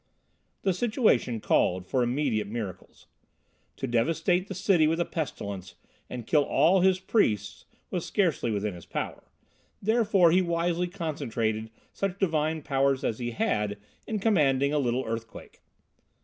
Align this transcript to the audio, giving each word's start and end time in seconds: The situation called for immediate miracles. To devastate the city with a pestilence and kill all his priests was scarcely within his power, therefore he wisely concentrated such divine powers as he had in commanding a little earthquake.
The 0.63 0.73
situation 0.73 1.39
called 1.39 1.85
for 1.85 2.01
immediate 2.01 2.47
miracles. 2.47 3.05
To 3.75 3.85
devastate 3.85 4.47
the 4.47 4.55
city 4.55 4.87
with 4.87 4.99
a 4.99 5.05
pestilence 5.05 5.75
and 6.09 6.25
kill 6.25 6.41
all 6.41 6.81
his 6.81 6.99
priests 6.99 7.65
was 7.91 8.03
scarcely 8.03 8.49
within 8.49 8.73
his 8.73 8.87
power, 8.87 9.23
therefore 9.79 10.31
he 10.31 10.41
wisely 10.41 10.87
concentrated 10.87 11.69
such 11.93 12.17
divine 12.17 12.63
powers 12.63 13.03
as 13.03 13.19
he 13.19 13.29
had 13.29 13.77
in 14.07 14.17
commanding 14.17 14.73
a 14.73 14.79
little 14.79 15.05
earthquake. 15.05 15.61